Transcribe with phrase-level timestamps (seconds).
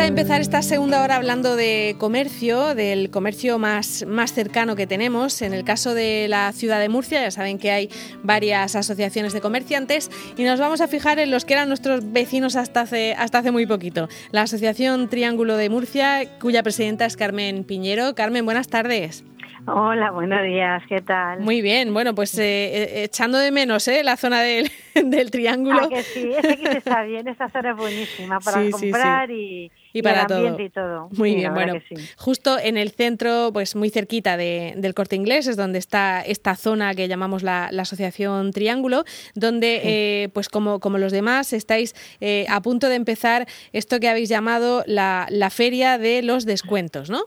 [0.00, 5.42] a empezar esta segunda hora hablando de comercio, del comercio más, más cercano que tenemos.
[5.42, 7.90] En el caso de la ciudad de Murcia, ya saben que hay
[8.22, 12.56] varias asociaciones de comerciantes y nos vamos a fijar en los que eran nuestros vecinos
[12.56, 14.08] hasta hace, hasta hace muy poquito.
[14.30, 18.14] La Asociación Triángulo de Murcia, cuya presidenta es Carmen Piñero.
[18.14, 19.22] Carmen, buenas tardes.
[19.66, 21.40] Hola, buenos días, ¿qué tal?
[21.40, 24.02] Muy bien, bueno, pues eh, eh, echando de menos ¿eh?
[24.02, 25.82] la zona del, del triángulo.
[25.82, 30.02] Ah, que sí, ese que está bien, esta zona es buenísima para comprar Y, y,
[30.02, 30.60] para todo.
[30.60, 31.08] y todo.
[31.12, 31.74] Muy bien, bueno,
[32.16, 36.56] justo en el centro, pues muy cerquita de, del Corte Inglés, es donde está esta
[36.56, 39.04] zona que llamamos la, la Asociación Triángulo,
[39.34, 44.08] donde, eh, pues como, como los demás, estáis eh, a punto de empezar esto que
[44.08, 47.24] habéis llamado la, la Feria de los Descuentos, ¿no?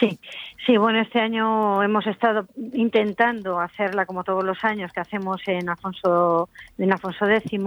[0.00, 0.18] Sí,
[0.64, 5.68] Sí, bueno, este año hemos estado intentando hacerla como todos los años que hacemos en
[5.68, 7.60] Afonso, en Afonso X,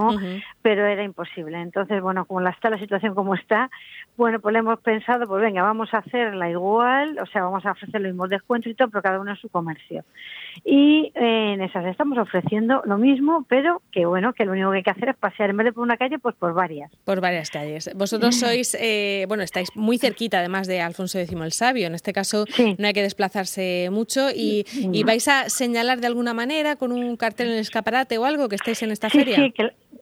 [0.61, 1.59] pero era imposible.
[1.59, 3.69] Entonces, bueno, como está la situación como está,
[4.16, 7.71] bueno, pues le hemos pensado, pues venga, vamos a hacerla igual, o sea, vamos a
[7.71, 10.05] ofrecer los mismos descuentos y todo, pero cada uno en su comercio.
[10.64, 14.78] Y eh, en esas estamos ofreciendo lo mismo, pero que bueno, que lo único que
[14.78, 16.92] hay que hacer es pasear en vez de por una calle, pues por varias.
[17.03, 17.92] Por varias calles.
[17.95, 22.14] Vosotros sois, eh, bueno, estáis muy cerquita además de Alfonso X el Sabio, en este
[22.14, 22.45] caso
[22.78, 24.66] no hay que desplazarse mucho y,
[25.06, 28.56] vais a señalar de alguna manera con un cartel en el escaparate o algo que
[28.56, 29.36] estéis en esta feria.
[29.36, 29.53] Sí,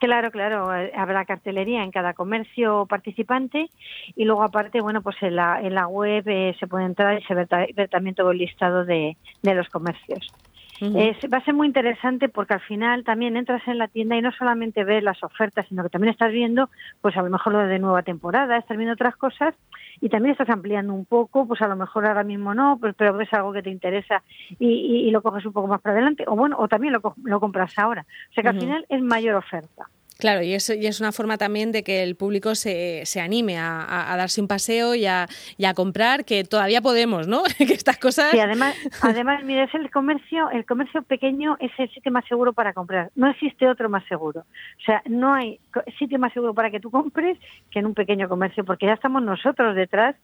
[0.03, 3.69] claro, claro, habrá cartelería en cada comercio participante
[4.15, 7.23] y luego aparte, bueno, pues en la, en la web eh, se puede entrar y
[7.23, 7.47] se ve,
[7.89, 10.33] también todo el listado de, de los comercios
[10.81, 14.31] va a ser muy interesante porque al final también entras en la tienda y no
[14.31, 16.69] solamente ves las ofertas, sino que también estás viendo,
[17.01, 19.55] pues a lo mejor lo de nueva temporada, estás viendo otras cosas
[20.01, 23.13] y también estás ampliando un poco, pues a lo mejor ahora mismo no, pues, pero
[23.13, 24.23] ves algo que te interesa
[24.59, 27.77] y, lo coges un poco más para adelante, o bueno, o también lo, lo compras
[27.77, 28.03] ahora.
[28.31, 29.85] O sea que al final es mayor oferta.
[30.19, 33.57] Claro, y es, y es una forma también de que el público se, se anime
[33.57, 35.27] a, darse un paseo y a,
[35.75, 37.43] comprar, que todavía podemos, ¿no?
[37.57, 38.31] que estas cosas...
[38.31, 42.53] Sí, además, además, mira, es el comercio, el comercio pequeño es el sitio más seguro
[42.53, 43.11] para comprar.
[43.15, 44.41] No existe otro más seguro.
[44.41, 45.59] O sea, no hay
[45.97, 47.37] sitio más seguro para que tú compres
[47.71, 50.15] que en un pequeño comercio, porque ya estamos nosotros detrás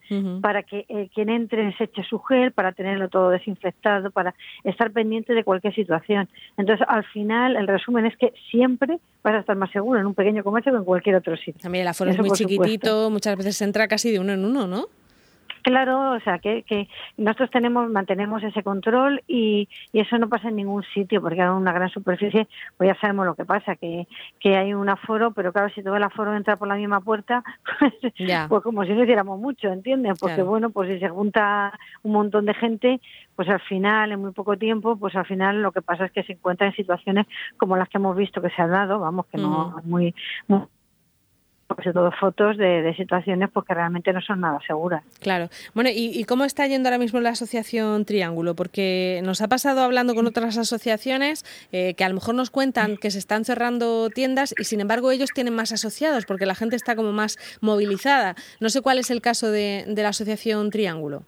[0.41, 4.33] para que eh, quien entre se eche su gel, para tenerlo todo desinfectado, para
[4.63, 6.29] estar pendiente de cualquier situación.
[6.57, 10.13] Entonces, al final, el resumen es que siempre vas a estar más seguro en un
[10.13, 11.61] pequeño comercio que en cualquier otro sitio.
[11.61, 14.67] También el aforo es muy chiquitito, muchas veces se entra casi de uno en uno,
[14.67, 14.87] ¿no?
[15.61, 16.87] Claro, o sea, que, que
[17.17, 21.49] nosotros tenemos, mantenemos ese control y, y, eso no pasa en ningún sitio, porque en
[21.49, 22.47] una gran superficie,
[22.77, 24.07] pues ya sabemos lo que pasa, que,
[24.39, 27.43] que hay un aforo, pero claro, si todo el aforo entra por la misma puerta,
[27.79, 27.93] pues,
[28.47, 30.17] pues como si no hiciéramos mucho, ¿entiendes?
[30.19, 33.01] Porque bueno, pues si se junta un montón de gente,
[33.35, 36.23] pues al final, en muy poco tiempo, pues al final lo que pasa es que
[36.23, 37.25] se encuentra en situaciones
[37.57, 40.13] como las que hemos visto que se han dado, vamos, que no muy,
[40.47, 40.61] muy
[41.75, 45.03] sobre todo fotos de, situaciones porque realmente no son nada seguras.
[45.21, 45.49] Claro.
[45.73, 48.55] Bueno, ¿y, cómo está yendo ahora mismo la asociación Triángulo?
[48.55, 52.97] Porque nos ha pasado hablando con otras asociaciones eh, que a lo mejor nos cuentan
[52.97, 56.75] que se están cerrando tiendas y sin embargo ellos tienen más asociados porque la gente
[56.75, 58.35] está como más movilizada.
[58.59, 61.23] No sé cuál es el caso de la asociación Triángulo.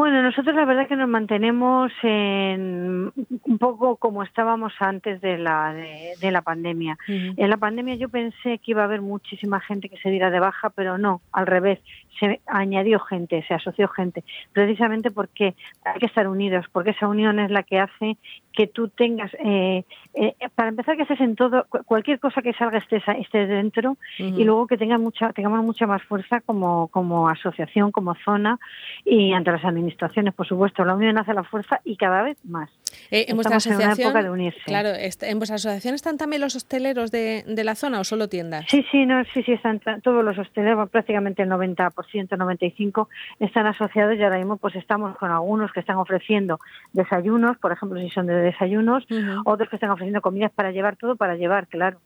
[0.00, 3.12] Bueno, nosotros la verdad que nos mantenemos en
[3.44, 6.96] un poco como estábamos antes de la de, la pandemia.
[7.06, 10.40] En la pandemia yo pensé que iba a haber muchísima gente que se diera de
[10.40, 11.80] baja, pero no, al revés,
[12.18, 14.24] se añadió gente, se asoció gente,
[14.54, 18.16] precisamente porque hay que estar unidos, porque esa unión es la que hace
[18.52, 19.84] que tú tengas, eh,
[20.14, 24.44] eh, para empezar que estés en todo, cualquier cosa que salga estés, estés dentro y
[24.44, 28.58] luego que tenga mucha, tengamos mucha más fuerza como, como asociación, como zona
[29.04, 29.89] y ante las administraciones,
[30.34, 30.84] por supuesto.
[30.84, 32.70] La unión hace la fuerza y cada vez más.
[33.10, 34.60] Eh, en vuestra asociación, de unirse.
[34.64, 38.66] Claro, ¿en vuestra asociación están también los hosteleros de, de, la zona o solo tiendas?
[38.68, 43.08] Sí, sí, no, sí, sí, están todos los hosteleros, prácticamente el 90%, 95%
[43.40, 46.60] están asociados y ahora mismo pues estamos con algunos que están ofreciendo
[46.92, 49.06] desayunos, por ejemplo, si son de desayunos,
[49.44, 51.98] otros que están ofreciendo comidas para llevar todo, para llevar, claro.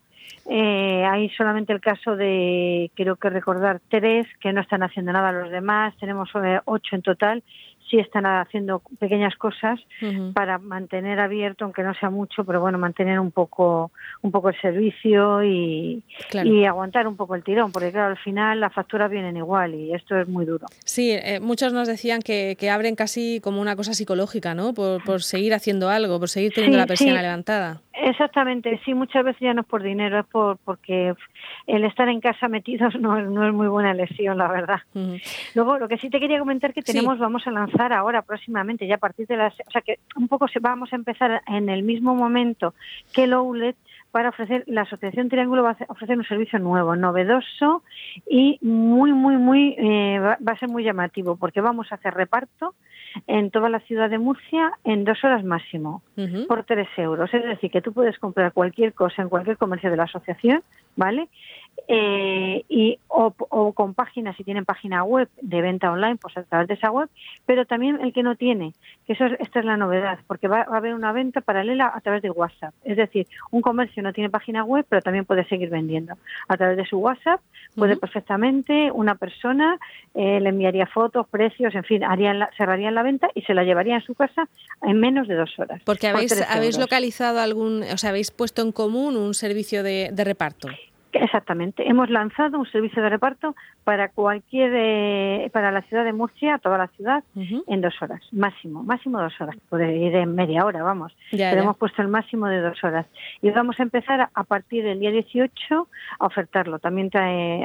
[0.46, 5.32] Eh, hay solamente el caso de, creo que recordar, tres que no están haciendo nada
[5.32, 5.94] los demás.
[5.98, 7.42] Tenemos eh, ocho en total
[7.90, 9.80] sí están haciendo pequeñas cosas
[10.32, 13.90] para mantener abierto, aunque no sea mucho, pero bueno, mantener un poco,
[14.22, 16.02] un poco el servicio y,
[16.44, 19.92] y aguantar un poco el tirón, porque claro, al final las facturas vienen igual y
[19.92, 20.66] esto es muy duro.
[20.84, 24.74] Sí, eh, muchos nos decían que, que, abren casi como una cosa psicológica, ¿no?
[24.74, 27.80] Por, por seguir haciendo algo, por seguir teniendo la persiana levantada.
[27.92, 31.14] Exactamente, sí, muchas veces ya no es por dinero, es por porque
[31.66, 34.80] el estar en casa metidos no, no es muy buena elección, la verdad.
[35.54, 38.96] Luego, lo que sí te quería comentar que tenemos, vamos a lanzar ahora próximamente, ya
[38.96, 42.14] a partir de las, o sea que un poco vamos a empezar en el mismo
[42.14, 42.74] momento
[43.12, 43.34] que el
[44.14, 47.82] para ofrecer, la Asociación Triángulo va a ofrecer un servicio nuevo, novedoso
[48.30, 52.76] y muy, muy, muy, eh, va, a ser muy llamativo porque vamos a hacer reparto
[53.26, 56.02] en toda la ciudad de Murcia en dos horas máximo,
[56.46, 57.34] por tres euros.
[57.34, 60.62] Es decir, que tú puedes comprar cualquier cosa en cualquier comercio de la asociación,
[60.94, 61.28] ¿vale?
[61.86, 66.68] Eh, y o, con páginas, si tienen página web de venta online, pues a través
[66.68, 67.08] de esa web,
[67.46, 68.72] pero también el que no tiene,
[69.06, 72.22] que eso esta es la novedad, porque va, a haber una venta paralela a través
[72.22, 72.74] de WhatsApp.
[72.84, 76.14] Es decir, un comercio no tiene página web, pero también puede seguir vendiendo.
[76.48, 77.40] A través de su WhatsApp
[77.76, 79.78] puede perfectamente una persona
[80.14, 83.64] eh, le enviaría fotos, precios, en fin, harían la, cerrarían la venta y se la
[83.64, 84.48] llevaría a su casa
[84.82, 85.82] en menos de dos horas.
[85.84, 90.24] Porque habéis, habéis localizado algún, o sea, habéis puesto en común un servicio de, de
[90.24, 90.68] reparto.
[91.14, 91.88] Exactamente.
[91.88, 96.78] Hemos lanzado un servicio de reparto para cualquier, eh, para la ciudad de Murcia, toda
[96.78, 99.56] la ciudad, en dos horas, máximo, máximo dos horas.
[99.68, 101.14] Puede ir en media hora, vamos.
[101.30, 103.06] Pero hemos puesto el máximo de dos horas.
[103.42, 105.88] Y vamos a empezar a partir del día 18
[106.18, 106.78] a ofertarlo.
[106.78, 107.10] También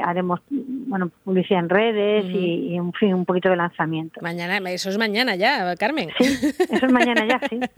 [0.04, 4.20] haremos, bueno, publicidad en redes y, en fin, un poquito de lanzamiento.
[4.22, 6.10] Mañana, eso es mañana ya, Carmen.
[6.18, 6.24] Sí,
[6.70, 7.60] eso es mañana ya, sí.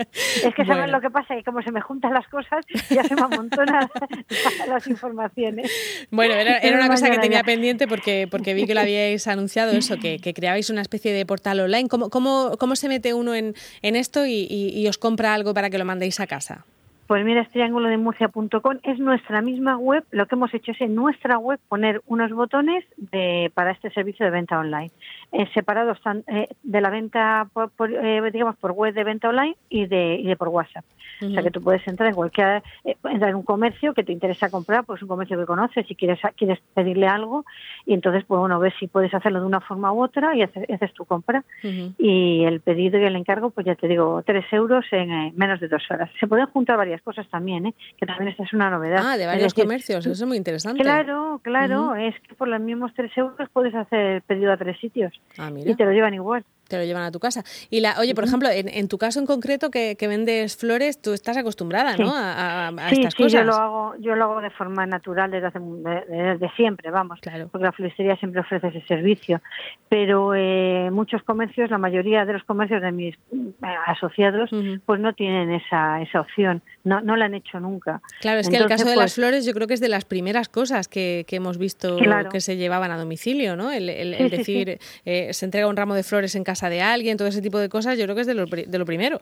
[0.44, 3.14] Es que sabes lo que pasa, que como se me juntan las cosas, ya se
[3.14, 3.88] me amontonan
[4.68, 5.61] las informaciones.
[6.10, 9.96] Bueno, era, una cosa que tenía pendiente porque, porque vi que lo habíais anunciado, eso,
[9.98, 11.88] que, creabais una especie de portal online.
[11.88, 15.70] ¿Cómo, cómo, cómo se mete uno en, en esto y, y os compra algo para
[15.70, 16.64] que lo mandéis a casa?
[17.12, 20.02] Pues mira, triángulo es nuestra misma web.
[20.12, 24.24] Lo que hemos hecho es en nuestra web poner unos botones de, para este servicio
[24.24, 24.90] de venta online,
[25.34, 29.86] eh, separados eh, de la venta por, eh, digamos por web de venta online y
[29.86, 30.84] de, y de por WhatsApp.
[31.22, 34.50] O sea que tú puedes entrar en cualquier entrar en un comercio que te interesa
[34.50, 37.46] comprar, pues un comercio que conoces, si quieres quieres pedirle algo
[37.86, 40.92] y entonces pues bueno ves si puedes hacerlo de una forma u otra y haces,
[40.94, 45.34] tu compra y el pedido y el encargo pues ya te digo tres euros en
[45.36, 46.10] menos de dos horas.
[46.18, 47.74] Se pueden juntar varias cosas también, ¿eh?
[47.96, 49.02] que también esta es una novedad.
[49.02, 50.82] Ah, de varios comercios, eso es muy interesante.
[50.82, 55.21] Claro, claro, es que por los mismos tres euros puedes hacer pedido a tres sitios
[55.38, 57.44] ah, y te lo llevan igual te lo llevan a tu casa.
[57.68, 61.36] Y la, oye, por ejemplo, en, tu caso en concreto que, vendes flores, tú estás
[61.36, 62.12] acostumbrada, ¿no?
[62.14, 65.58] A, sí, estas sí, Yo lo hago, yo lo hago de forma natural desde hace
[65.60, 67.48] desde siempre, vamos, claro.
[67.52, 69.42] porque la floristería siempre ofrece ese servicio.
[69.90, 74.48] Pero eh, muchos comercios, la mayoría de los comercios de mis eh, asociados,
[74.86, 78.00] pues no tienen esa, esa opción, no, no la han hecho nunca.
[78.22, 80.06] Claro, es que el caso de las pues flores yo creo que es de las
[80.06, 81.98] primeras cosas que, que hemos visto
[82.30, 83.70] que se llevaban a domicilio, ¿no?
[83.70, 87.28] El, el, decir, eh, se entrega un ramo de flores en casa de alguien, todo
[87.28, 89.20] ese tipo de cosas, yo creo que es de lo, de lo primero.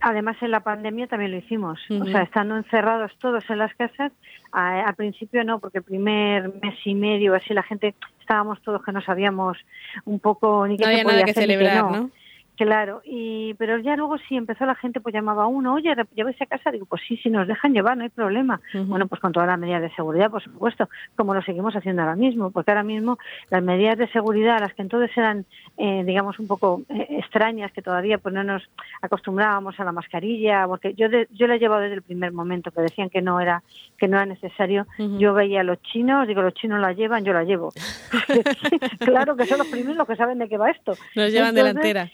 [0.00, 1.80] Además, en la pandemia también lo hicimos.
[1.90, 4.12] O sea, estando encerrados todos en las casas,
[4.52, 8.92] al principio no, porque el primer mes y medio, así la gente, estábamos todos que
[8.92, 9.58] no sabíamos
[10.04, 12.10] un poco ni qué no se podía que celebrar, ¿no?
[12.60, 16.38] Claro, y pero ya luego si empezó la gente, pues llamaba a uno, oye, lleváis
[16.42, 18.60] a casa, digo, pues sí, si nos dejan llevar, no hay problema.
[18.74, 20.86] Bueno, pues con todas las medidas de seguridad, por supuesto,
[21.16, 23.18] como lo seguimos haciendo ahora mismo, porque ahora mismo
[23.48, 25.46] las medidas de seguridad, las que entonces eran,
[25.78, 28.62] eh, digamos, un poco eh, extrañas, que todavía pues no nos
[29.00, 32.82] acostumbrábamos a la mascarilla, porque yo yo la he llevado desde el primer momento, que
[32.82, 33.62] decían que no era
[33.96, 34.86] que no era necesario.
[34.98, 37.72] Yo veía a los chinos, digo, los chinos la llevan, yo la llevo.
[38.98, 40.92] claro que son los primeros los que saben de qué va esto.
[41.14, 42.10] Nos llevan delantera.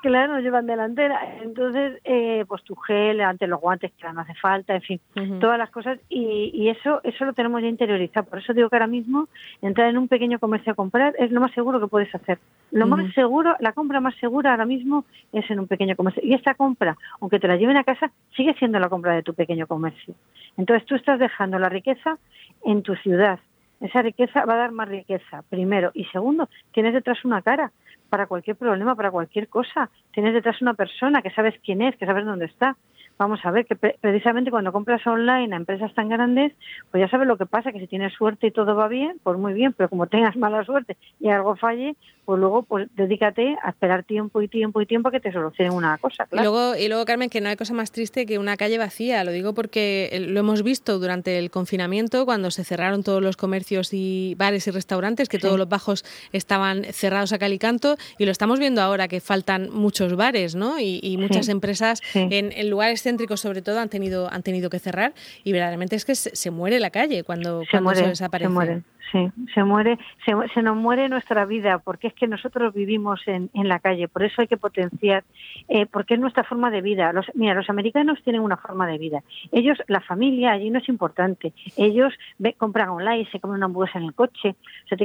[0.00, 1.20] Claro, llevan delantera.
[1.42, 5.00] Entonces, eh, pues tu gel, ante los guantes que no hace falta, en fin,
[5.40, 5.98] todas las cosas.
[6.08, 8.26] Y, y, eso eso lo tenemos ya interiorizado.
[8.26, 9.28] Por eso digo que ahora mismo
[9.60, 12.38] entrar en un pequeño comercio a comprar es lo más seguro que puedes hacer.
[12.70, 16.22] Lo más seguro, la compra más segura ahora mismo es en un pequeño comercio.
[16.24, 19.34] Y esta compra, aunque te la lleven a casa, sigue siendo la compra de tu
[19.34, 20.14] pequeño comercio.
[20.56, 22.16] Entonces tú estás dejando la riqueza
[22.64, 23.38] en tu ciudad.
[23.80, 25.90] Esa riqueza va a dar más riqueza, primero.
[25.94, 27.72] Y segundo, tienes detrás una cara
[28.10, 29.88] para cualquier problema, para cualquier cosa.
[30.12, 32.76] Tienes detrás una persona que sabes quién es, que sabes dónde está
[33.20, 36.54] vamos a ver que precisamente cuando compras online a empresas tan grandes,
[36.90, 39.38] pues ya sabes lo que pasa, que si tienes suerte y todo va bien, pues
[39.38, 43.70] muy bien, pero como tengas mala suerte y algo falle, pues luego pues dedícate a
[43.70, 46.26] esperar tiempo y tiempo y tiempo a que te solucionen una cosa.
[46.32, 49.22] Y luego, y luego, Carmen, que no hay cosa más triste que una calle vacía,
[49.24, 53.36] lo digo porque eh, lo hemos visto durante el confinamiento, cuando se cerraron todos los
[53.36, 58.30] comercios y bares y restaurantes, que todos los bajos estaban cerrados a calicanto, y lo
[58.30, 60.78] estamos viendo ahora que faltan muchos bares, ¿no?
[60.78, 65.14] Y, muchas empresas en, en lugares céntricos sobre todo han tenido, han tenido que cerrar
[65.42, 68.82] y verdaderamente es que se, muere la calle cuando, se, cuando se desaparece.
[69.12, 73.68] Sí, se muere, se, nos muere nuestra vida porque es que nosotros vivimos en, en
[73.68, 75.24] la calle, por eso hay que potenciar,
[75.68, 77.12] eh, porque es nuestra forma de vida.
[77.12, 79.22] Los, mira, los americanos tienen una forma de vida.
[79.52, 81.52] Ellos, la familia allí no es importante.
[81.76, 82.12] Ellos
[82.56, 84.54] compran online, se comen una hamburguesa en el coche.
[84.84, 84.96] O sea,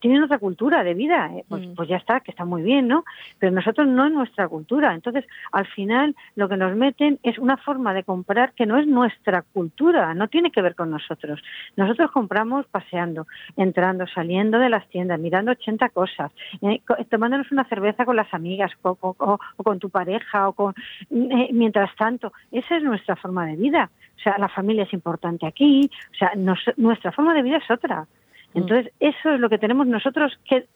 [0.00, 1.30] tienen otra cultura de vida.
[1.34, 1.74] Eh, pues, mm.
[1.74, 3.04] pues, ya está, que está muy bien, ¿no?
[3.38, 4.94] Pero nosotros no es nuestra cultura.
[4.94, 8.86] Entonces, al final, lo que nos meten es una forma de comprar que no es
[8.86, 11.42] nuestra cultura, no tiene que ver con nosotros.
[11.76, 13.26] Nosotros compramos paseando,
[13.56, 18.70] entrando, saliendo de las tiendas, mirando 80 cosas, eh, tomándonos una cerveza con las amigas
[18.82, 20.74] o, con tu pareja o con
[21.10, 23.90] eh, mientras tanto, esa es nuestra forma de vida.
[24.16, 26.32] O sea, la familia es importante aquí, o sea,
[26.76, 28.06] nuestra forma de vida es otra.
[28.54, 28.58] Mm.
[28.58, 30.66] Entonces, eso es lo que tenemos nosotros que,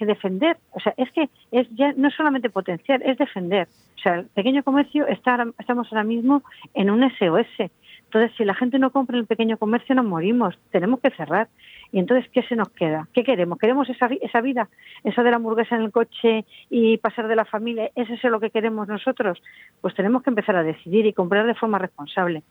[0.00, 0.58] defender.
[0.72, 3.68] O sea, es que es ya no solamente potenciar, es defender.
[3.96, 6.42] O sea, el pequeño comercio está, estamos ahora mismo
[6.74, 7.70] en un SOS.
[8.12, 10.54] Entonces, si la gente no compra en el pequeño comercio, nos morimos.
[10.70, 11.48] Tenemos que cerrar.
[11.92, 13.08] Y entonces, ¿qué se nos queda?
[13.14, 13.58] ¿Qué queremos?
[13.58, 14.68] ¿Queremos esa, esa vida?
[15.02, 17.90] ¿Esa de la hamburguesa en el coche y pasar de la familia?
[17.96, 19.42] ¿Es eso lo que queremos nosotros?
[19.80, 22.42] Pues tenemos que empezar a decidir y comprar de forma responsable.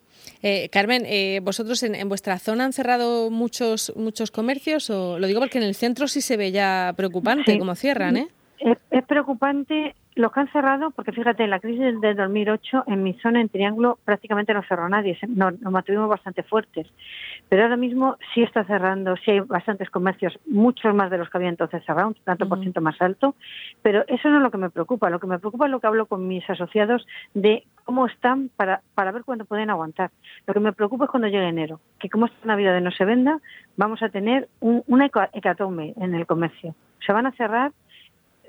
[0.42, 4.90] Eh, Carmen, eh, ¿vosotros en, vuestra zona han cerrado muchos muchos comercios?
[4.90, 8.28] O lo digo porque en el centro sí se ve ya preocupante cómo cierran, ¿eh?
[8.60, 13.14] es preocupante los que han cerrado, porque fíjate, en la crisis del 2008, en mi
[13.16, 16.88] zona, en Triángulo, prácticamente no cerró nadie, nos, mantuvimos bastante fuertes.
[17.48, 21.38] Pero ahora mismo sí está cerrando, sí hay bastantes comercios, muchos más de los que
[21.38, 23.36] había entonces cerrado, un tanto por ciento más alto,
[23.82, 25.10] pero eso no es lo que me preocupa.
[25.10, 28.82] Lo que me preocupa es lo que hablo con mis asociados de cómo están para,
[28.96, 30.12] para ver cuándo pueden aguantar.
[30.46, 33.40] Lo que me preocupa es cuando llegue enero, que como esta Navidad no se venda,
[33.78, 36.76] vamos a tener un, una hecatombe en el comercio.
[37.06, 37.72] Se van a cerrar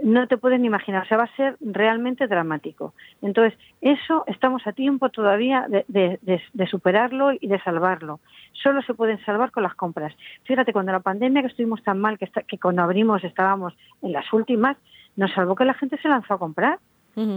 [0.02, 2.92] no te puedes ni imaginar, o sea, va a ser realmente dramático.
[3.22, 8.20] Entonces, eso estamos a tiempo todavía de, superarlo y de salvarlo.
[8.52, 10.12] Solo se pueden salvar con las compras.
[10.44, 14.30] Fíjate, cuando la pandemia que estuvimos tan mal, que, que cuando abrimos estábamos en las
[14.32, 14.76] últimas,
[15.16, 16.78] nos salvó que la gente se lanzó a comprar.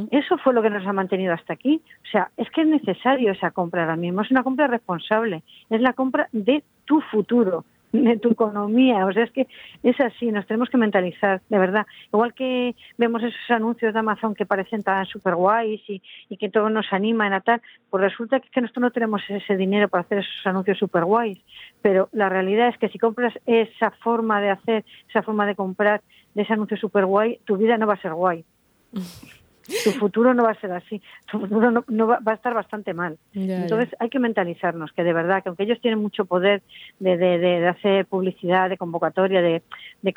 [0.10, 1.82] Eso fue lo que nos ha mantenido hasta aquí.
[2.06, 4.22] O sea, es que es necesario esa compra ahora mismo.
[4.22, 5.44] Es una compra responsable.
[5.70, 9.06] Es la compra de tu futuro de tu economía.
[9.06, 9.48] O sea, es que
[9.84, 11.86] es así, nos tenemos que mentalizar, de verdad.
[12.12, 16.50] Igual que vemos esos anuncios de Amazon que parecen tan super guays y, y que
[16.50, 20.20] todo nos anima a tal, pues resulta que, nosotros no tenemos ese dinero para hacer
[20.20, 21.40] esos anuncios super guays.
[21.82, 26.02] Pero la realidad es que si compras esa forma de hacer, esa forma de comprar
[26.34, 28.44] de ese anuncio super guay, tu vida no va a ser guay.
[29.84, 33.18] Tu futuro no va a ser así, tu futuro no, va, a estar bastante mal.
[33.34, 36.62] Entonces hay que mentalizarnos que de verdad, que aunque ellos tienen mucho poder
[37.00, 39.64] de, de, de, hacer publicidad, de convocatoria, de,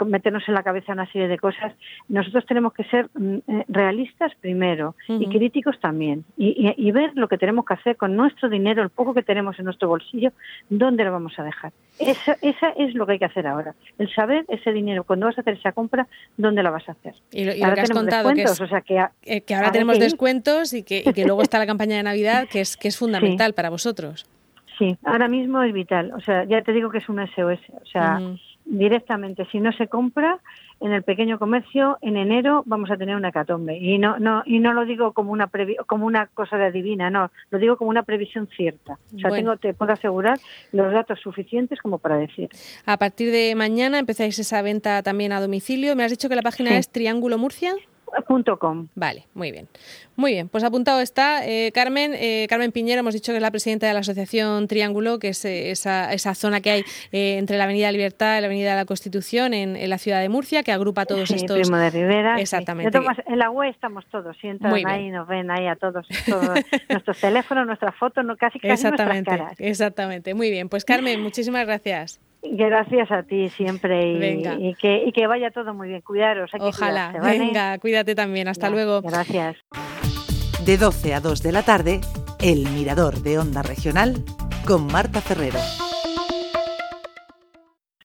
[0.06, 1.72] meternos en la cabeza una serie de cosas,
[2.08, 7.28] nosotros tenemos que ser mm, eh, realistas primero y críticos también y, y, ver lo
[7.28, 10.32] que tenemos que hacer con nuestro dinero, el poco que tenemos en nuestro bolsillo,
[10.68, 11.72] dónde lo vamos a dejar.
[11.98, 15.38] Esa, esa es lo que hay que hacer ahora, el saber ese dinero, cuando vas
[15.38, 17.14] a hacer esa compra, dónde la vas a hacer.
[17.32, 18.60] Y lo, que has contado, que es...
[18.60, 18.98] o sea, que
[19.42, 22.88] que ahora tenemos descuentos y que, luego está la campaña de Navidad, que es, que
[22.88, 24.26] es fundamental para vosotros.
[24.78, 26.12] Sí, ahora mismo es vital.
[26.12, 27.60] O sea, ya te digo que es un SOS.
[27.82, 28.20] O sea,
[28.64, 30.38] directamente, si no se compra
[30.80, 33.76] en el pequeño comercio, en enero vamos a tener una hecatombe.
[33.76, 35.50] Y no, no, y no lo digo como una,
[35.86, 38.98] como una cosa de adivina, no, lo digo como una previsión cierta.
[39.16, 40.38] O sea, tengo, te puedo asegurar
[40.72, 42.48] los datos suficientes como para decir.
[42.86, 45.96] A partir de mañana empezáis esa venta también a domicilio.
[45.96, 47.74] Me has dicho que la página es Triángulo Murcia.
[48.58, 48.88] Com.
[48.94, 49.68] Vale, muy bien.
[50.16, 51.46] Muy bien, pues apuntado está.
[51.46, 55.18] Eh, Carmen, eh, Carmen Piñero, hemos dicho que es la presidenta de la Asociación Triángulo,
[55.18, 58.70] que es eh, esa, esa, zona que hay entre la Avenida Libertad y la Avenida
[58.70, 61.58] de la Constitución en, la ciudad de Murcia, que agrupa todos estos.
[61.58, 62.40] Primo de Rivera.
[62.40, 62.98] Exactamente.
[63.26, 66.06] En la web estamos todos, sientan ahí, nos ven ahí a todos,
[66.88, 69.60] nuestros teléfonos, nuestras fotos, no, casi casi exactamente, nuestras caras.
[69.60, 70.68] Exactamente, muy bien.
[70.68, 72.20] Pues Carmen, muchísimas gracias.
[72.52, 74.12] Gracias a ti siempre
[74.58, 76.02] y, que, y que vaya todo muy bien.
[76.02, 76.50] Cuidaros.
[76.58, 77.12] Ojalá.
[77.22, 78.48] Venga, cuídate también.
[78.48, 79.02] Hasta luego.
[79.02, 79.56] Gracias.
[80.64, 82.00] De 12 a 2 de la tarde,
[82.40, 84.24] El Mirador de Onda Regional
[84.66, 85.58] con Marta Ferrero.